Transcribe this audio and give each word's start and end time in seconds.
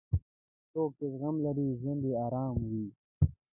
څوک 0.71 0.89
چې 0.97 1.05
زغم 1.13 1.35
لري، 1.45 1.67
ژوند 1.79 2.01
یې 2.09 2.13
ارام 2.25 2.57
وي. 2.69 2.85